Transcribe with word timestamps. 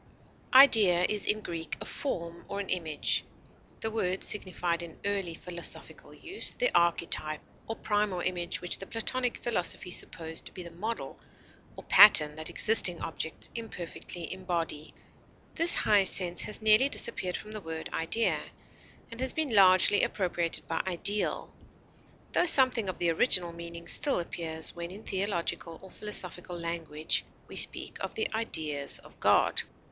Idea 0.55 1.05
is 1.07 1.27
in 1.27 1.41
Greek 1.41 1.77
a 1.79 1.85
form 1.85 2.43
or 2.49 2.59
an 2.59 2.69
image. 2.71 3.23
The 3.81 3.91
word 3.91 4.23
signified 4.23 4.81
in 4.81 4.97
early 5.05 5.35
philosophical 5.35 6.11
use 6.11 6.55
the 6.55 6.73
archetype 6.75 7.41
or 7.67 7.75
primal 7.75 8.19
image 8.21 8.61
which 8.61 8.79
the 8.79 8.87
Platonic 8.87 9.43
philosophy 9.43 9.91
supposed 9.91 10.47
to 10.47 10.51
be 10.53 10.63
the 10.63 10.71
model 10.71 11.19
or 11.75 11.83
pattern 11.83 12.35
that 12.37 12.49
existing 12.49 12.99
objects 12.99 13.51
imperfectly 13.53 14.33
embody. 14.33 14.95
This 15.53 15.75
high 15.75 16.05
sense 16.05 16.41
has 16.45 16.63
nearly 16.63 16.89
disappeared 16.89 17.37
from 17.37 17.51
the 17.51 17.61
word 17.61 17.87
idea, 17.93 18.39
and 19.11 19.19
has 19.21 19.33
been 19.33 19.53
largely 19.53 20.01
appropriated 20.01 20.67
by 20.67 20.81
ideal, 20.87 21.53
tho 22.31 22.47
something 22.47 22.89
of 22.89 22.97
the 22.97 23.11
original 23.11 23.51
meaning 23.53 23.87
still 23.87 24.19
appears 24.19 24.73
when 24.75 24.89
in 24.89 25.03
theological 25.03 25.77
or 25.83 25.91
philosophical 25.91 26.57
language 26.57 27.23
we 27.47 27.55
speak 27.55 27.99
of 27.99 28.15
the 28.15 28.33
ideas 28.33 28.97
of 28.97 29.19
God. 29.19 29.61